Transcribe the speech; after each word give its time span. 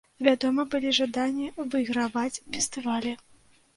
Вядома, 0.27 0.63
былі 0.71 0.93
жаданні 0.99 1.49
выйграваць 1.75 2.41
фестывалі. 2.51 3.13